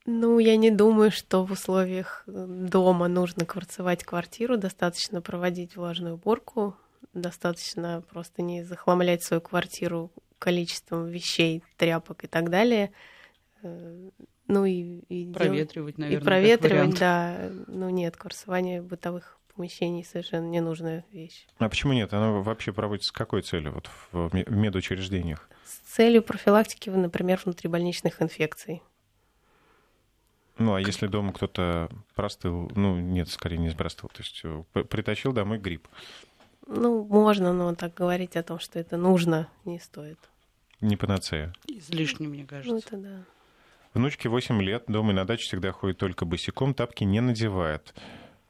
[0.05, 4.57] Ну, я не думаю, что в условиях дома нужно кварцевать квартиру.
[4.57, 6.77] Достаточно проводить влажную уборку,
[7.15, 12.93] достаточно просто не захламлять свою квартиру количеством вещей, тряпок и так далее.
[14.49, 16.05] Ну и, и проветривать, дел...
[16.05, 16.23] наверное.
[16.23, 17.51] И проветривать, да.
[17.67, 21.47] Ну нет, курсование бытовых помещений совершенно ненужная вещь.
[21.59, 22.15] А почему нет?
[22.15, 25.49] Оно вообще проводится с какой целью вот в медучреждениях?
[25.65, 28.83] С целью профилактики, например, внутрибольничных инфекций.
[30.57, 35.33] Ну, а если дома кто-то простыл, ну, нет, скорее не простыл, то есть э, притащил
[35.33, 35.87] домой грипп?
[36.67, 40.19] Ну, можно, но так говорить о том, что это нужно, не стоит.
[40.81, 41.53] Не панацея?
[41.67, 42.73] Излишне, мне кажется.
[42.73, 43.25] Ну, это да.
[43.99, 47.93] Внучке 8 лет, дома и на даче всегда ходит только босиком, тапки не надевает.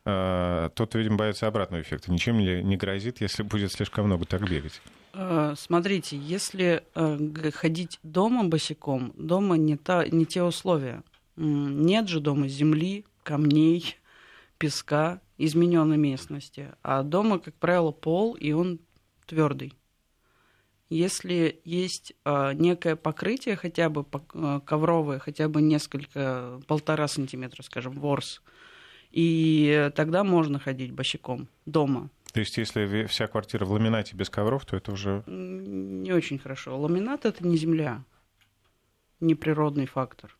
[0.04, 2.12] э, тот, видимо, боится обратного эффекта.
[2.12, 4.82] Ничем ли не грозит, если будет слишком много так бегать?
[5.14, 11.02] Э, Смотрите, если э, ходить дома босиком, дома не, та, не те условия.
[11.36, 13.96] Нет же дома земли, камней,
[14.58, 16.74] песка, измененной местности.
[16.82, 18.80] А дома, как правило, пол, и он
[19.24, 19.72] твердый.
[20.90, 27.98] Если есть э, некое покрытие, хотя бы э, ковровое, хотя бы несколько, полтора сантиметра, скажем,
[27.98, 28.42] ворс,
[29.10, 32.10] и тогда можно ходить босиком дома.
[32.32, 35.24] То есть, если вся квартира в ламинате без ковров, то это уже...
[35.26, 36.78] Не очень хорошо.
[36.78, 38.04] Ламинат это не земля,
[39.20, 40.36] не природный фактор.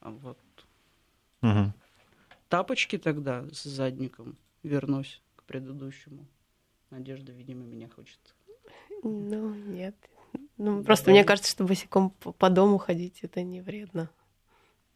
[0.00, 0.38] А вот
[1.42, 1.74] Мгм.
[2.48, 6.26] тапочки тогда с задником вернусь к предыдущему.
[6.90, 8.18] Надежда, видимо, меня хочет.
[9.02, 9.94] Ну, нет.
[10.56, 11.12] Ну, Да, просто да.
[11.12, 14.10] мне кажется, что босиком по по дому ходить это не вредно.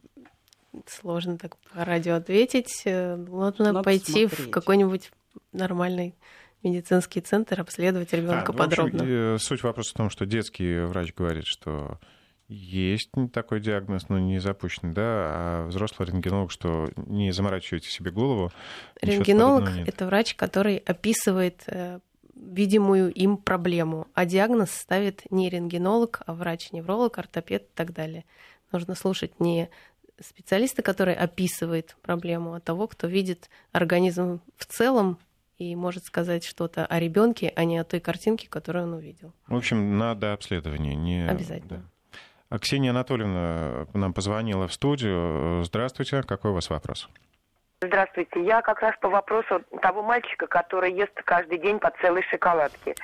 [0.87, 2.83] сложно так по радио ответить.
[2.85, 4.51] Э, Нужно Надо пойти в смотреть.
[4.51, 5.11] какой-нибудь
[5.53, 6.15] нормальный
[6.63, 9.03] медицинский центр, обследовать ребенка А, ну, в общем, подробно.
[9.07, 11.99] э, суть вопроса в том, что детский врач говорит, что
[12.49, 18.51] есть такой диагноз, но не запущенный, да, а взрослый рентгенолог, что не заморачивайте себе голову.
[19.03, 22.01] Рентгенолог это врач, который описывает э,
[22.35, 28.25] видимую им проблему, а диагноз ставит не рентгенолог, а врач-невролог, ортопед и так далее.
[28.73, 29.69] Нужно слушать не
[30.21, 35.19] специалиста, который описывает проблему, а того, кто видит организм в целом
[35.59, 39.33] и может сказать что-то о ребенке, а не о той картинке, которую он увидел.
[39.47, 40.95] В общем, надо обследование.
[40.95, 41.29] Не...
[41.29, 41.69] Обязательно.
[41.69, 41.83] да.
[42.51, 45.63] А Ксения Анатольевна нам позвонила в студию.
[45.65, 47.09] Здравствуйте, какой у вас вопрос?
[47.81, 48.43] Здравствуйте.
[48.43, 52.95] Я как раз по вопросу того мальчика, который ест каждый день по целой шоколадке.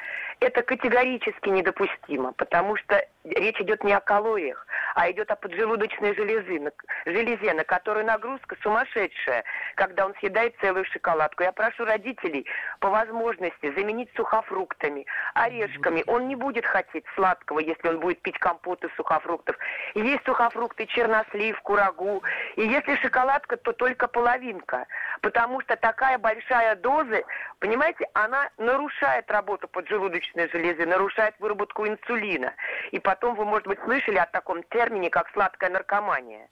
[0.41, 6.61] Это категорически недопустимо, потому что речь идет не о калориях, а идет о поджелудочной железе,
[6.61, 6.73] на-
[7.07, 9.45] железе, на которую нагрузка сумасшедшая,
[9.77, 11.43] когда он съедает целую шоколадку.
[11.43, 12.47] Я прошу родителей
[12.81, 16.05] по возможности заменить сухофруктами, орешками.
[16.07, 19.57] Он не будет хотеть сладкого, если он будет пить компот из сухофруктов.
[19.95, 22.23] И есть сухофрукты, чернослив, курагу.
[22.57, 24.87] И если шоколадка, то только половинка.
[25.23, 27.23] Потому что такая большая доза,
[27.59, 32.53] понимаете, она нарушает работу поджелудочной железы, нарушает выработку инсулина.
[32.91, 36.49] И потом вы, может быть, слышали о таком термине, как сладкая наркомания.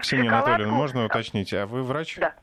[0.00, 2.16] Ксения Шоколадку- Анатольевна, можно уточнить, а вы врач?
[2.16, 2.34] Да.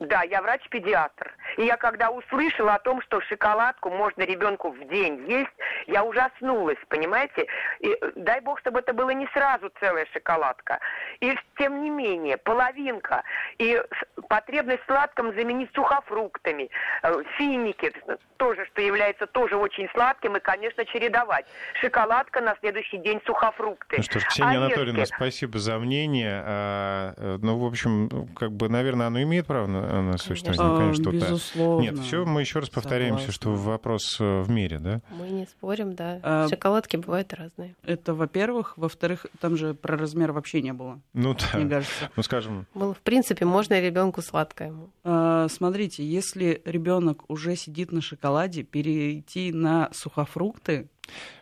[0.00, 1.34] Да, я врач-педиатр.
[1.56, 5.50] И я когда услышала о том, что шоколадку можно ребенку в день есть,
[5.86, 7.46] я ужаснулась, понимаете?
[7.80, 10.78] И э, дай бог, чтобы это было не сразу целая шоколадка.
[11.20, 13.24] И тем не менее, половинка.
[13.58, 13.82] И
[14.28, 16.70] потребность в сладком заменить сухофруктами,
[17.02, 17.92] э, финики,
[18.36, 21.46] тоже, что является тоже очень сладким, и, конечно, чередовать.
[21.80, 23.96] Шоколадка на следующий день сухофрукты.
[23.96, 24.74] Ну что ж, Ксения Орешки.
[24.74, 26.42] Анатольевна, спасибо за мнение.
[26.44, 30.76] А, э, Ну, в общем, ну, как бы, наверное, оно имеет право на, на существование,
[30.76, 31.16] А, конечно, что-то.
[31.16, 31.82] безусловно.
[31.82, 35.00] Нет, все, мы еще раз повторяемся, что вопрос э, в мире, да?
[35.10, 36.20] Мы не спорим, да.
[36.22, 37.74] А- Шоколадки бывают разные.
[37.82, 38.74] Это, во-первых.
[38.76, 41.76] Во-вторых, там же про размер вообще не было, Ну мне да.
[41.76, 42.10] кажется.
[42.16, 44.72] Ну, скажем, Было, в принципе, можно ребенку сладкое.
[45.04, 50.88] А, Смотрите, если ребенок уже сидит на шоколаде, перейти на сухофрукты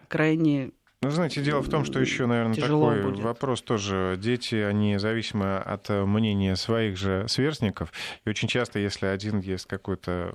[0.09, 0.71] крайне
[1.03, 3.23] Ну, знаете, дело в том, что еще, наверное, Тяжело такой будет.
[3.23, 4.17] вопрос тоже.
[4.19, 7.93] Дети, они зависимы от мнения своих же сверстников.
[8.25, 10.35] И очень часто, если один ест какой-то,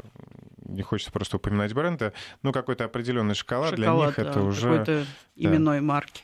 [0.63, 4.69] не хочется просто упоминать бренда, ну, какой-то определенный шоколад, для шоколад них это да, уже...
[4.69, 6.23] какой-то именной марки.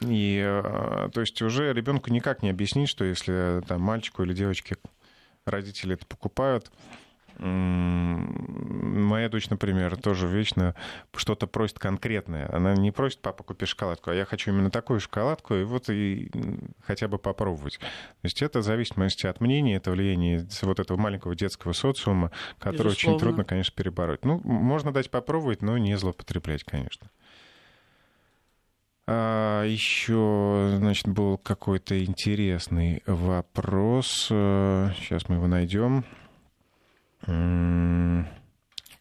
[0.00, 4.76] И, э, то есть уже ребенку никак не объяснить, что если там мальчику или девочке
[5.44, 6.70] родители это покупают,
[7.38, 10.74] моя дочь, например, тоже вечно
[11.14, 12.48] что-то просит конкретное.
[12.52, 16.30] Она не просит, папа, купи шоколадку, а я хочу именно такую шоколадку, и вот и
[16.84, 17.78] хотя бы попробовать.
[17.78, 22.88] То есть это в зависимости от мнения, это влияние вот этого маленького детского социума, который
[22.88, 23.20] очень Безусловно.
[23.20, 24.24] трудно, конечно, перебороть.
[24.24, 27.10] Ну, можно дать попробовать, но не злоупотреблять, конечно.
[29.08, 34.26] А, еще, значит, был какой-то интересный вопрос.
[34.26, 36.04] Сейчас мы его найдем.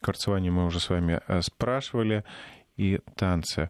[0.05, 2.23] Кварцевание мы уже с вами э, спрашивали.
[2.77, 3.69] И танцы.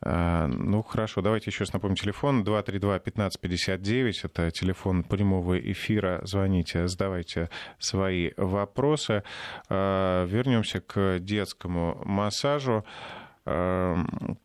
[0.00, 4.12] А, ну, хорошо, давайте еще раз напомним телефон 232-1559.
[4.24, 6.20] Это телефон прямого эфира.
[6.24, 9.22] Звоните, задавайте свои вопросы.
[9.68, 12.84] А, вернемся к детскому массажу.
[13.44, 13.96] А,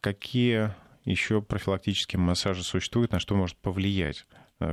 [0.02, 0.74] какие
[1.06, 4.26] еще профилактические массажи существуют, на что может повлиять?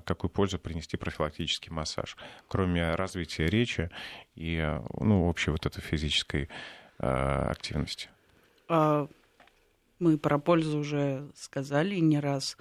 [0.05, 2.17] Какую пользу принести профилактический массаж,
[2.49, 3.91] кроме развития речи
[4.35, 6.49] и ну, общей вот этой физической
[6.99, 8.09] активности?
[10.01, 12.57] мы про пользу уже сказали не раз.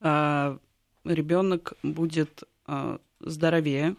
[0.00, 0.58] А,
[1.04, 3.94] ребенок будет а, здоровее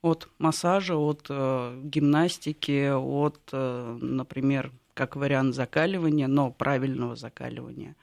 [0.00, 7.96] от массажа, от а, гимнастики, от, например, как вариант закаливания, но правильного закаливания.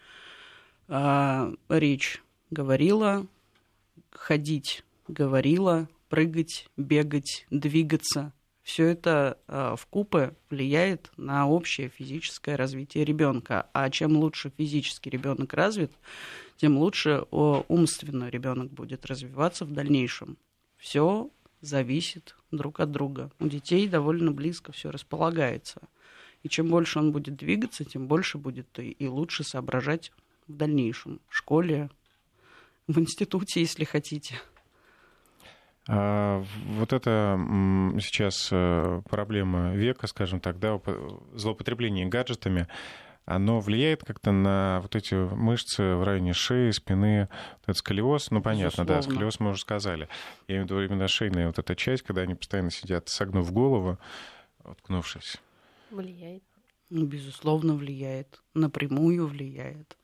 [1.69, 3.27] Речь говорила,
[4.17, 8.33] ходить говорила, прыгать, бегать, двигаться
[8.67, 13.69] все это э, в купе влияет на общее физическое развитие ребенка.
[13.71, 15.93] А чем лучше физически ребенок развит,
[16.57, 20.37] тем лучше умственно ребенок будет развиваться в дальнейшем.
[20.75, 21.29] Все
[21.61, 23.31] зависит друг от друга.
[23.39, 25.79] У детей довольно близко все располагается.
[26.43, 30.11] И чем больше он будет двигаться, тем больше будет и лучше соображать
[30.49, 31.21] в дальнейшем.
[31.29, 31.89] В школе,
[32.93, 34.35] в институте, если хотите.
[35.89, 37.39] А, вот это
[38.01, 40.81] сейчас э, проблема века, скажем так, да,
[41.33, 42.67] злоупотребление гаджетами,
[43.25, 48.41] оно влияет как-то на вот эти мышцы в районе шеи, спины, вот этот сколиоз, ну
[48.41, 48.93] понятно, Безусловно.
[48.93, 50.07] да, сколиоз мы уже сказали.
[50.47, 53.97] Я имею в виду именно шейная вот эта часть, когда они постоянно сидят, согнув голову,
[54.63, 55.37] уткнувшись.
[55.91, 56.43] Влияет.
[56.89, 58.41] Ну, безусловно, влияет.
[58.53, 59.97] Напрямую влияет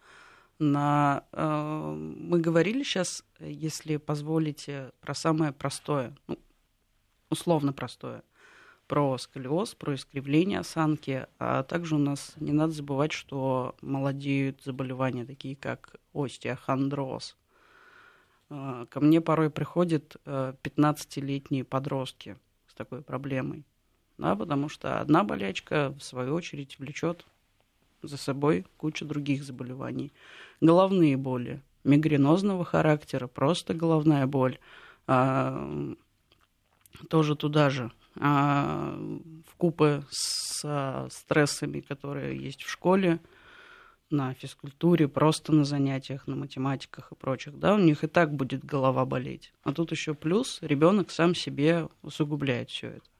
[0.59, 1.23] на...
[1.31, 6.37] Э, мы говорили сейчас, если позволите, про самое простое, ну,
[7.29, 8.23] условно простое,
[8.87, 15.25] про сколиоз, про искривление осанки, а также у нас не надо забывать, что молодеют заболевания,
[15.25, 17.35] такие как остеохондроз.
[18.49, 22.37] Э, ко мне порой приходят 15-летние э, подростки
[22.67, 23.65] с такой проблемой,
[24.17, 27.25] да, потому что одна болячка, в свою очередь, влечет
[28.07, 30.11] за собой кучу других заболеваний.
[30.61, 34.59] Головные боли, мигренозного характера, просто головная боль,
[35.07, 35.93] а,
[37.09, 37.91] тоже туда же.
[38.19, 38.95] А,
[39.47, 43.19] в купе с стрессами, которые есть в школе,
[44.13, 48.63] на физкультуре, просто на занятиях, на математиках и прочих, да, у них и так будет
[48.63, 49.51] голова болеть.
[49.63, 53.12] А тут еще плюс ребенок сам себе усугубляет все это.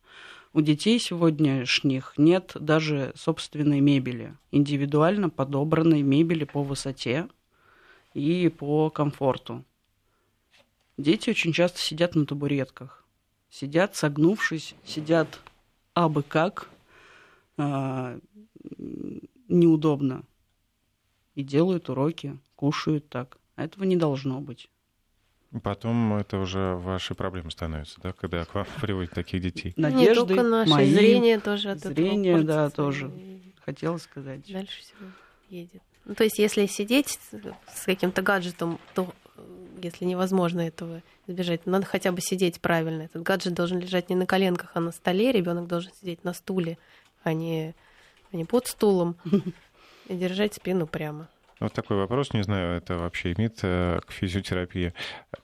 [0.56, 7.28] У детей сегодняшних нет даже собственной мебели, индивидуально подобранной мебели по высоте
[8.14, 9.66] и по комфорту.
[10.98, 13.04] Дети очень часто сидят на табуретках,
[13.50, 15.40] сидят согнувшись, сидят
[15.96, 16.70] абы как,
[17.58, 18.20] э,
[19.48, 20.22] неудобно,
[21.34, 23.40] и делают уроки, кушают так.
[23.56, 24.70] Этого не должно быть.
[25.62, 29.74] Потом это уже ваши проблемы становятся, да, когда к вам приводят таких детей.
[29.78, 33.12] Надежды, Не только наше мои, зрение тоже от зрение, этого да, тоже.
[33.64, 34.52] Хотела сказать.
[34.52, 35.10] Дальше всего
[35.50, 35.82] едет.
[36.06, 37.20] Ну, то есть, если сидеть
[37.74, 39.14] с каким-то гаджетом, то
[39.82, 43.04] если невозможно этого избежать, надо хотя бы сидеть правильно.
[43.04, 45.32] Этот гаджет должен лежать не на коленках, а на столе.
[45.32, 46.78] Ребенок должен сидеть на стуле,
[47.24, 47.76] а не,
[48.32, 49.16] а не под стулом.
[50.08, 51.30] И держать спину прямо.
[51.60, 54.94] Вот такой вопрос, не знаю, это вообще имеет э, к физиотерапии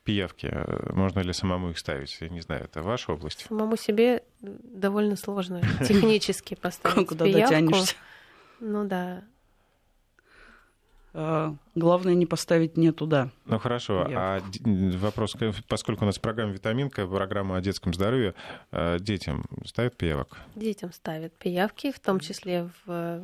[0.04, 0.52] пиявки.
[0.92, 2.18] Можно ли самому их ставить?
[2.20, 3.46] Я не знаю, это ваша область?
[3.48, 7.96] Самому себе довольно сложно технически поставить Куда дотянешься?
[8.60, 9.24] Ну да.
[11.14, 13.30] А, главное не поставить не туда.
[13.46, 15.36] Ну хорошо, а вопрос,
[15.68, 18.36] поскольку у нас программа «Витаминка», программа о детском здоровье,
[18.72, 20.38] э, детям ставят пиявок?
[20.56, 23.24] Детям ставят пиявки, в том числе в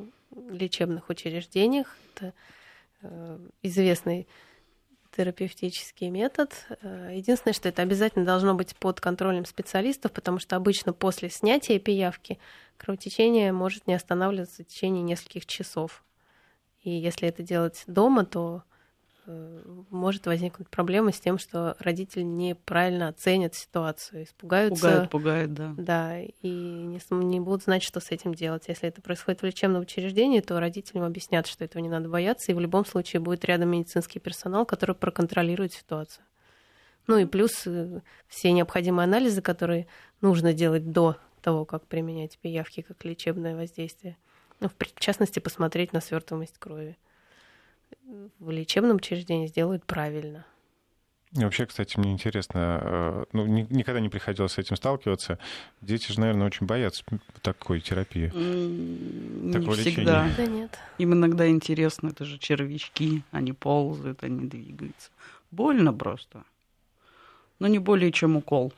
[0.50, 1.96] лечебных учреждениях.
[2.16, 2.32] Это Э,
[3.62, 4.28] известный
[5.16, 6.54] терапевтический метод.
[6.82, 11.80] Э, единственное, что это обязательно должно быть под контролем специалистов, потому что обычно после снятия
[11.80, 12.38] пиявки
[12.78, 16.04] кровотечение может не останавливаться в течение нескольких часов.
[16.82, 18.75] И если это делать дома, то Э,
[19.90, 24.82] может возникнуть проблема с тем, что родители неправильно оценят ситуацию, испугаются.
[24.82, 25.74] Пугают, пугают, да.
[25.78, 28.66] Да, и не, не будут знать, что с этим делать.
[28.68, 32.56] Если это происходит в лечебном учреждении, то родителям объяснят, что этого не надо бояться, и
[32.56, 36.24] в любом случае будет рядом медицинский персонал, который проконтролирует ситуацию.
[37.08, 39.88] Ну и плюс э, все необходимые анализы, которые
[40.22, 44.18] нужно делать до того, как применять пиявки как лечебное воздействие.
[44.60, 46.98] Ну, в частности, посмотреть на свертываемость крови
[48.40, 50.46] в лечебном учреждении сделают правильно.
[51.32, 55.38] Вообще, кстати, мне интересно, э, ну, никогда не приходилось с этим сталкиваться.
[55.82, 57.04] Дети же, наверное, очень боятся
[57.42, 58.32] такой терапии.
[58.34, 60.30] Не такого всегда.
[60.38, 60.80] Да нет.
[60.98, 65.12] Им иногда интересно, это же червячки, они ползают, они двигаются.
[65.52, 66.44] Больно просто.
[67.60, 68.74] Но не более чем укол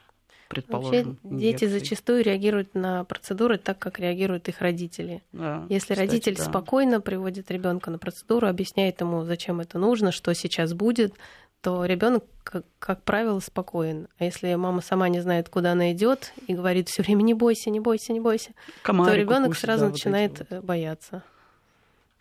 [0.48, 1.20] предположим.
[1.24, 5.24] Вообще, дети зачастую реагируют на процедуры так, как реагируют их родители.
[5.32, 6.44] Да, Если кстати, родитель да.
[6.44, 11.14] спокойно приводит ребенка на процедуру, объясняет ему, зачем это нужно, что сейчас будет,
[11.62, 14.08] то ребенок, как, как правило, спокоен.
[14.20, 17.70] А если мама сама не знает, куда она идет, и говорит все время не бойся,
[17.70, 18.52] не бойся, не бойся,
[18.84, 21.24] Комарику то ребенок сразу да, начинает вот бояться.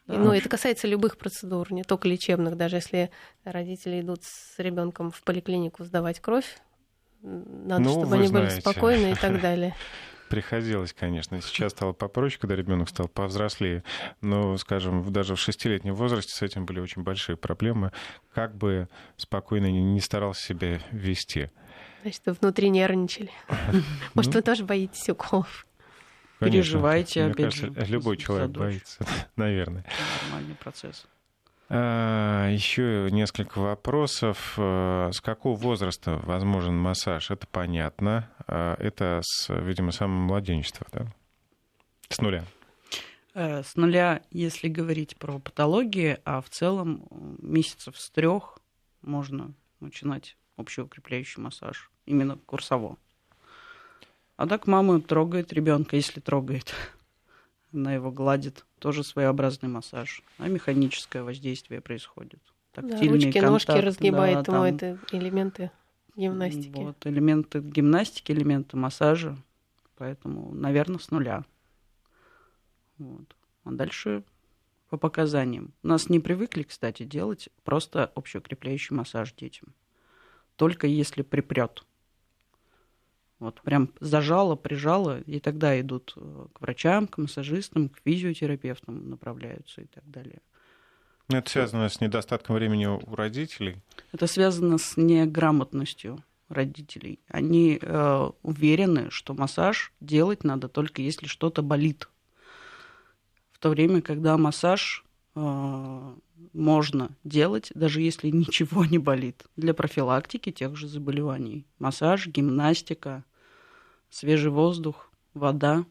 [0.07, 0.19] Да.
[0.19, 2.57] Ну, это касается любых процедур, не только лечебных.
[2.57, 3.11] Даже если
[3.45, 6.59] родители идут с ребенком в поликлинику сдавать кровь,
[7.27, 8.53] надо, ну, чтобы они знаете.
[8.53, 9.75] были спокойны и так далее.
[10.29, 11.41] Приходилось, конечно.
[11.41, 13.85] Сейчас стало попроще, когда ребенок стал повзрослее.
[14.21, 17.93] Но, скажем, даже в шестилетнем возрасте с этим были очень большие проблемы.
[18.35, 21.51] Как бы спокойно не старался себя вести.
[22.03, 23.31] Значит, вы внутри нервничали.
[24.15, 25.67] Может, вы тоже боитесь уколов?
[26.41, 27.73] Переживаете, опять же.
[27.89, 29.05] Любой человек боится,
[29.37, 29.85] наверное.
[30.25, 31.07] Нормальный процесс.
[31.69, 34.55] А, Еще несколько вопросов.
[34.57, 37.31] А, с какого возраста возможен массаж?
[37.31, 38.31] Это понятно.
[38.47, 41.07] А, это, с, видимо, самого младенчества, да?
[42.09, 42.45] С нуля.
[43.35, 47.07] Э, с нуля, если говорить про патологии, а в целом
[47.39, 48.59] месяцев с трех
[49.03, 52.97] можно начинать общеукрепляющий массаж, именно курсово.
[54.37, 56.73] А так мама трогает ребенка, если трогает
[57.73, 58.65] она его гладит.
[58.79, 60.23] Тоже своеобразный массаж.
[60.39, 62.41] А механическое воздействие происходит.
[62.73, 65.71] Тактильный да, ручки, контакт, ножки разгибает да, ему это элементы
[66.15, 66.79] гимнастики.
[66.79, 69.37] Вот, элементы гимнастики, элементы массажа.
[69.97, 71.45] Поэтому, наверное, с нуля.
[72.99, 73.35] Вот.
[73.65, 74.25] А дальше
[74.89, 75.73] по показаниям.
[75.83, 79.75] Нас не привыкли, кстати, делать просто общеукрепляющий массаж детям.
[80.57, 81.85] Только если припрет.
[83.39, 89.83] Вот прям зажало, прижало, и тогда идут э, к врачам, к массажистам, к физиотерапевтам направляются
[89.83, 90.41] и так далее.
[91.29, 93.77] Это связано с недостатком времени у родителей?
[94.13, 97.19] Это связано с неграмотностью родителей.
[97.29, 102.09] Они э, уверены, что массаж делать надо только если что-то болит.
[103.53, 106.15] В то время, когда массаж э,
[106.53, 111.67] можно делать, даже если ничего не болит, для профилактики тех же заболеваний.
[111.79, 113.25] Массаж, гимнастика,
[114.11, 115.85] свежий воздух, вода.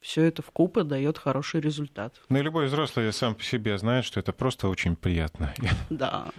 [0.00, 2.20] Все это в купе дает хороший результат.
[2.28, 5.54] Ну и любой взрослый сам по себе знает, что это просто очень приятно.
[5.88, 6.30] Да.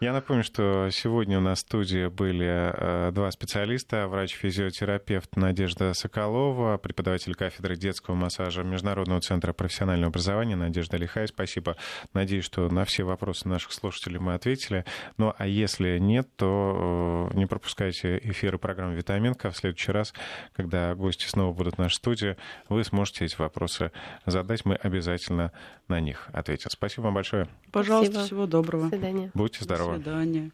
[0.00, 6.78] Я напомню, что сегодня у нас в студии были э, два специалиста, врач-физиотерапевт Надежда Соколова,
[6.78, 11.26] преподаватель кафедры детского массажа Международного центра профессионального образования Надежда Лихай.
[11.26, 11.76] Спасибо.
[12.14, 14.84] Надеюсь, что на все вопросы наших слушателей мы ответили.
[15.16, 19.50] Ну а если нет, то э, не пропускайте эфиры программы «Витаминка».
[19.50, 20.14] В следующий раз,
[20.54, 22.36] когда гости снова будут в нашей студии,
[22.68, 23.90] вы сможете эти вопросы
[24.26, 24.64] задать.
[24.64, 25.50] Мы обязательно
[25.88, 26.70] на них ответим.
[26.70, 27.48] Спасибо вам большое.
[27.72, 28.26] Пожалуйста, Спасибо.
[28.26, 28.84] всего доброго.
[28.84, 29.32] До свидания.
[29.34, 29.87] Будьте здоровы.
[29.96, 30.52] До свидания.